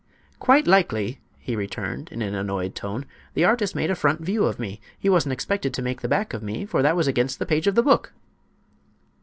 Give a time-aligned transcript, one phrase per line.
[0.39, 3.05] "Quite likely," he returned, in an annoyed tone.
[3.35, 4.81] "The artist made a front view of me.
[4.97, 7.67] He wasn't expected to make the back of me, for that was against the page
[7.67, 8.11] of the book."